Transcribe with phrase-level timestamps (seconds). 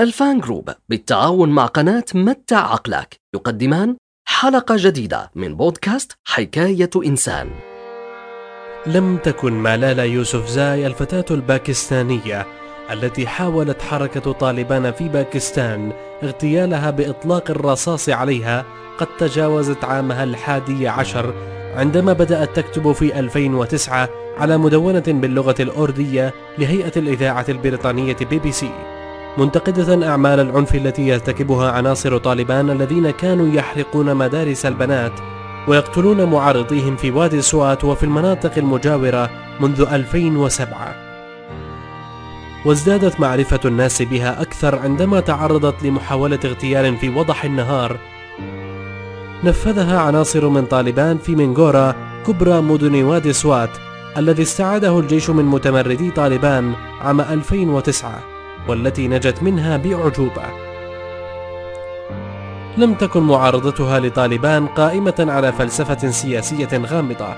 [0.00, 3.16] الفان group بالتعاون مع قناة متع عقلك.
[3.34, 3.96] يقدمان
[4.28, 7.50] حلقة جديدة من بودكاست حكاية إنسان.
[8.86, 12.46] لم تكن مالالا يوسف زاي الفتاة الباكستانية
[12.92, 15.92] التي حاولت حركة طالبان في باكستان
[16.22, 18.64] اغتيالها بإطلاق الرصاص عليها
[18.98, 21.34] قد تجاوزت عامها الحادي عشر
[21.76, 24.08] عندما بدأت تكتب في 2009
[24.38, 28.99] على مدونة باللغة الأوردية لهيئة الإذاعة البريطانية بي بي سي.
[29.40, 35.12] منتقدة أعمال العنف التي يرتكبها عناصر طالبان الذين كانوا يحرقون مدارس البنات
[35.68, 39.30] ويقتلون معارضيهم في وادي سوات وفي المناطق المجاورة
[39.60, 40.94] منذ 2007
[42.64, 47.96] وازدادت معرفة الناس بها أكثر عندما تعرضت لمحاولة اغتيال في وضح النهار.
[49.44, 51.94] نفذها عناصر من طالبان في منغورا
[52.26, 53.70] كبرى مدن وادي سوات
[54.16, 60.42] الذي استعاده الجيش من متمردي طالبان عام 2009 والتي نجت منها بأعجوبة.
[62.76, 67.34] لم تكن معارضتها لطالبان قائمة على فلسفة سياسية غامضة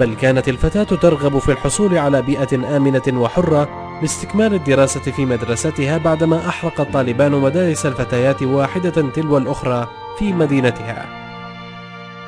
[0.00, 3.68] بل كانت الفتاة ترغب في الحصول على بيئة آمنة وحرة
[4.02, 9.88] لاستكمال الدراسة في مدرستها بعدما أحرقت طالبان مدارس الفتيات واحدة تلو الأخرى
[10.18, 11.06] في مدينتها.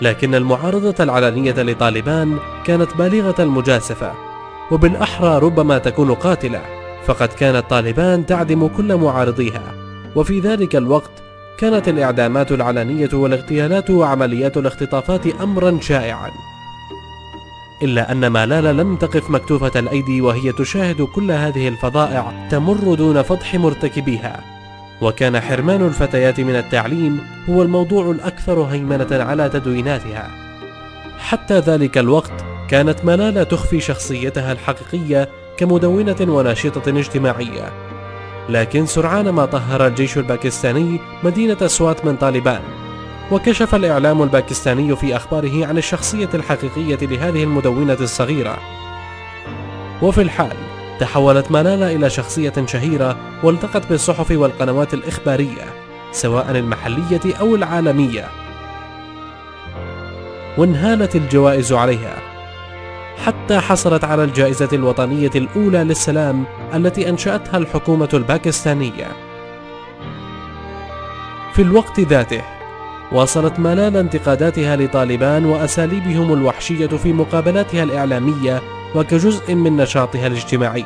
[0.00, 4.12] لكن المعارضة العلنية لطالبان كانت بالغة المجاسفة
[4.70, 6.79] وبالأحرى ربما تكون قاتلة.
[7.06, 9.74] فقد كانت طالبان تعدم كل معارضيها.
[10.16, 11.10] وفي ذلك الوقت
[11.58, 16.30] كانت الإعدامات العلنية والاغتيالات وعمليات الاختطافات أمرا شائعا.
[17.82, 23.54] إلا أن مالالا لم تقف مكتوفة الأيدي وهي تشاهد كل هذه الفظائع تمر دون فضح
[23.54, 24.44] مرتكبيها.
[25.02, 27.20] وكان حرمان الفتيات من التعليم
[27.50, 30.30] هو الموضوع الأكثر هيمنة على تدويناتها.
[31.18, 32.32] حتى ذلك الوقت
[32.68, 35.28] كانت ملالا تخفي شخصيتها الحقيقية
[35.60, 37.72] كمدونة وناشطة اجتماعية.
[38.48, 42.60] لكن سرعان ما طهر الجيش الباكستاني مدينة سوات من طالبان.
[43.32, 48.58] وكشف الإعلام الباكستاني في أخباره عن الشخصية الحقيقية لهذه المدونة الصغيرة.
[50.02, 50.56] وفي الحال
[51.00, 55.64] تحولت مالالا إلى شخصية شهيرة والتقت بالصحف والقنوات الإخبارية
[56.12, 58.24] سواء المحلية أو العالمية.
[60.58, 62.29] وانهالت الجوائز عليها.
[63.26, 66.44] حتى حصلت على الجائزة الوطنية الأولى للسلام
[66.74, 69.08] التي أنشأتها الحكومة الباكستانية.
[71.54, 72.42] في الوقت ذاته
[73.12, 78.62] واصلت مالالا انتقاداتها لطالبان وأساليبهم الوحشية في مقابلاتها الإعلامية
[78.94, 80.84] وكجزء من نشاطها الاجتماعي.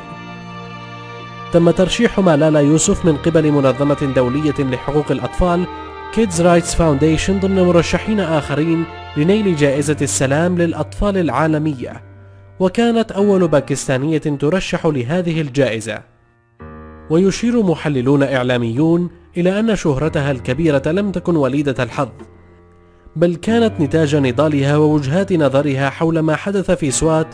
[1.53, 5.65] تم ترشيح مالالا يوسف من قبل منظمة دولية لحقوق الأطفال
[6.15, 8.85] Kids Rights Foundation ضمن مرشحين آخرين
[9.17, 12.14] لنيل جائزة السلام للأطفال العالمية.
[12.59, 16.15] وكانت أول باكستانية ترشح لهذه الجائزة.
[17.09, 22.09] ويشير محللون إعلاميون إلى أن شهرتها الكبيرة لم تكن وليدة الحظ
[23.15, 27.27] بل كانت نتاج نضالها ووجهات نظرها حول ما حدث في سوات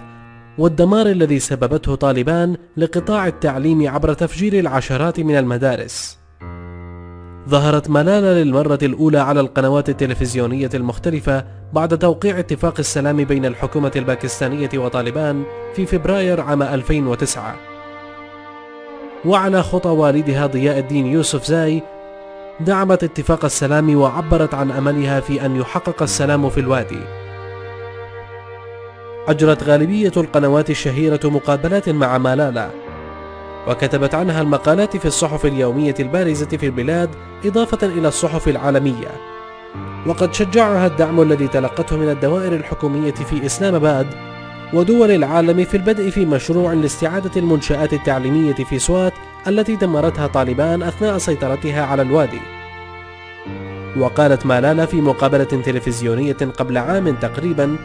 [0.57, 6.17] والدمار الذي سببته طالبان لقطاع التعليم عبر تفجير العشرات من المدارس.
[7.49, 14.69] ظهرت ملالا للمرة الأولى على القنوات التلفزيونية المختلفة بعد توقيع اتفاق السلام بين الحكومة الباكستانية
[14.75, 15.43] وطالبان
[15.75, 17.55] في فبراير عام 2009
[19.25, 21.83] وعلى خطى والدها ضياء الدين يوسف زاي
[22.59, 26.99] دعمت اتفاق السلام وعبرت عن أملها في أن يحقق السلام في الوادي.
[29.27, 32.69] أجرت غالبية القنوات الشهيرة مقابلات مع مالالا.
[33.67, 37.09] وكتبت عنها المقالات في الصحف اليومية البارزة في البلاد
[37.45, 39.30] إضافة إلى الصحف العالمية.
[40.07, 44.07] وقد شجعها الدعم الذي تلقته من الدوائر الحكومية في إسلام آباد
[44.73, 49.13] ودول العالم في البدء في مشروع لاستعادة المنشآت التعليمية في سوات
[49.47, 52.39] التي دمرتها طالبان أثناء سيطرتها على الوادي.
[53.97, 57.75] وقالت مالالا في مقابلة تلفزيونية قبل عام تقريبا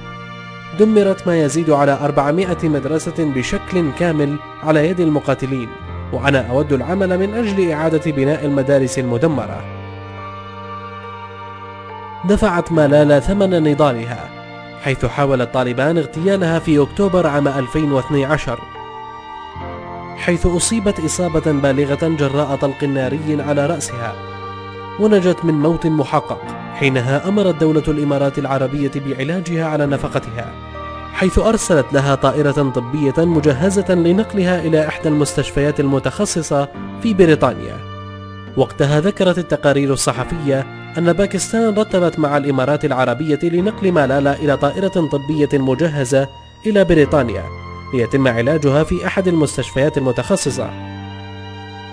[0.79, 5.69] دمرت ما يزيد على 400 مدرسة بشكل كامل على يد المقاتلين
[6.13, 9.76] وأنا أود العمل من أجل إعادة بناء المدارس المدمرة.
[12.29, 14.29] دفعت مالالا ثمن نضالها
[14.83, 18.59] حيث حاول الطالبان اغتيالها في أكتوبر عام 2012
[20.17, 24.15] حيث أصيبت إصابة بالغة جراء طلق ناري على رأسها
[25.01, 26.43] ونجت من موت محقق
[26.75, 30.53] حينها أمرت دولة الإمارات العربية بعلاجها على نفقتها
[31.13, 36.69] حيث أرسلت لها طائرة طبية مجهزة لنقلها إلى إحدى المستشفيات المتخصصة
[37.03, 37.77] في بريطانيا.
[38.57, 40.67] وقتها ذكرت التقارير الصحفية
[40.99, 46.29] أن باكستان رتبت مع الإمارات العربية لنقل مالالا إلى طائرة طبية مجهزة
[46.67, 47.45] إلى بريطانيا
[47.95, 50.71] ليتم علاجها في أحد المستشفيات المتخصصة.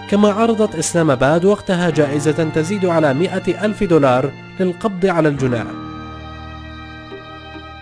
[0.09, 5.65] كما عرضت إسلام آباد وقتها جائزة تزيد على مئة ألف دولار للقبض على الجناه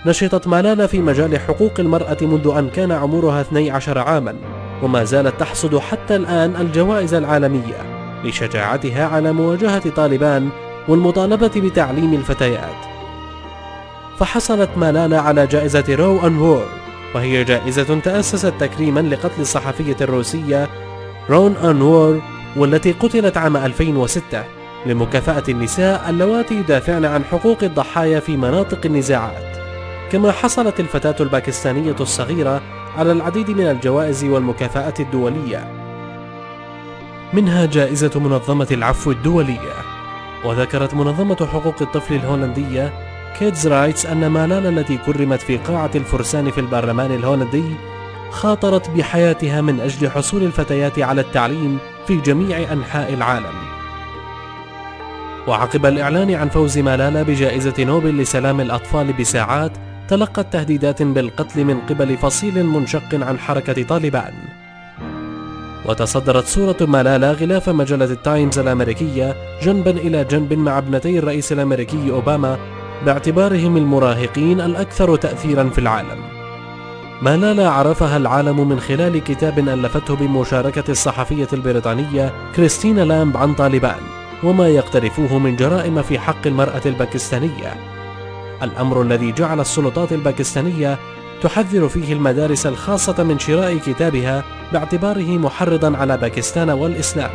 [0.05, 4.35] نشطت مالالا في مجال حقوق المرأة منذ أن كان عمرها 12 عاما
[4.83, 7.75] وما زالت تحصد حتى الآن الجوائز العالمية
[8.23, 10.49] لشجاعتها على مواجهة طالبان
[10.87, 12.91] والمطالبة بتعليم الفتيات.
[14.19, 16.65] فحصلت مالالا على جائزة رو أنوور
[17.15, 20.69] وهي جائزة تأسست تكريما لقتل الصحفية الروسية
[21.29, 22.21] رون أنوور
[22.55, 24.43] والتي قتلت عام 2006
[24.85, 29.57] لمكافأة النساء اللواتي يدافعن عن حقوق الضحايا في مناطق النزاعات.
[30.11, 32.61] كما حصلت الفتاة الباكستانية الصغيرة
[32.97, 35.71] على العديد من الجوائز والمكافآت الدولية.
[37.33, 39.90] منها جائزة منظمة العفو الدولية.
[40.45, 42.93] وذكرت منظمة حقوق الطفل الهولندية
[43.39, 47.63] كيدز رايتس أن مالالا التي كرمت في قاعة الفرسان في البرلمان الهولندي
[48.31, 51.77] خاطرت بحياتها من أجل حصول الفتيات على التعليم
[52.07, 53.55] في جميع أنحاء العالم.
[55.47, 59.71] وعقب الإعلان عن فوز مالالا بجائزة نوبل لسلام الأطفال بساعات
[60.07, 64.33] تلقت تهديدات بالقتل من قبل فصيل منشق عن حركة طالبان.
[65.85, 72.57] وتصدرت صورة مالالا غلاف مجلة التايمز الأمريكية جنبا إلى جنب مع ابنتي الرئيس الأمريكي أوباما
[73.05, 76.23] باعتبارهم المراهقين الأكثر تأثيرا في العالم.
[77.21, 84.01] مالالا عرفها العالم من خلال كتاب ألفته بمشاركة الصحفية البريطانية كريستينا لامب عن طالبان
[84.43, 87.73] وما يقترفوه من جرائم في حق المرأة الباكستانية.
[88.63, 90.97] الأمر الذي جعل السلطات الباكستانية
[91.41, 94.43] تحذر فيه المدارس الخاصة من شراء كتابها
[94.73, 97.29] باعتباره محرضا على باكستان والإسلام.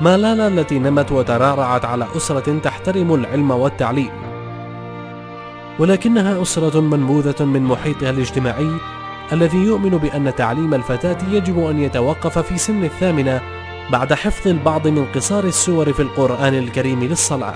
[0.00, 4.10] مالالا التي نمت وترعرعت على أسرة تحترم العلم والتعليم.
[5.78, 8.70] ولكنها أسرة منبوذة من محيطها الاجتماعي
[9.32, 13.40] الذي يؤمن بأن تعليم الفتاة يجب أن يتوقف في سن الثامنة
[13.90, 17.54] بعد حفظ البعض من قصار السور في القرآن الكريم للصلاة.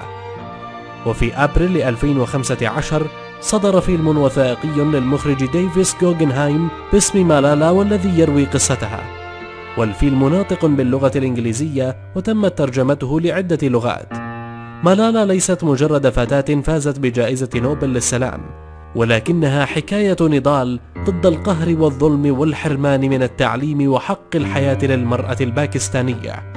[1.06, 3.06] وفي أبريل 2015
[3.40, 9.00] صدر فيلم وثائقي للمخرج ديفيس جوجنهايم باسم مالالا والذي يروي قصتها.
[9.78, 14.12] والفيلم ناطق باللغة الإنجليزية وتمت ترجمته لعدة لغات.
[14.84, 18.40] مالالا ليست مجرد فتاة فازت بجائزة نوبل للسلام
[18.94, 26.52] ولكنها حكاية نضال ضد القهر والظلم والحرمان من التعليم وحق الحياة للمرأة الباكستانية.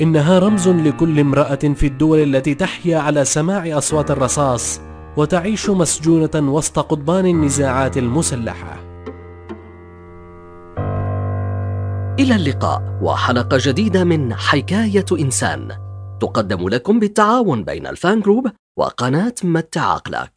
[0.00, 4.80] إنها رمز لكل امرأة في الدول التي تحيا على سماع أصوات الرصاص
[5.16, 8.78] وتعيش مسجونة وسط قضبان النزاعات المسلحة.
[12.18, 15.68] إلى اللقاء وحلقة جديدة من حكاية إنسان
[16.20, 18.46] تقدم لكم بالتعاون بين الفان جروب
[18.78, 20.32] وقناة متع عقلك.